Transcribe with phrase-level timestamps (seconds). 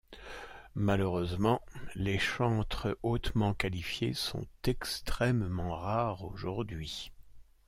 [0.73, 1.61] Malheureusement,
[1.93, 7.11] les chantres hautement qualifiés sont extrêmement rares aujourd'hui.